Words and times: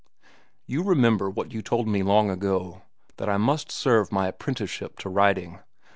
You 0.65 0.81
remember 0.81 1.29
what 1.29 1.53
you 1.53 1.61
told 1.61 1.87
me 1.87 2.01
long 2.01 2.31
ago, 2.31 2.81
that 3.17 3.29
I 3.29 3.37
must 3.37 3.71
serve 3.71 4.11
my 4.11 4.29
apprenticeship 4.29 4.97
to 4.97 5.09
writing. 5.09 5.59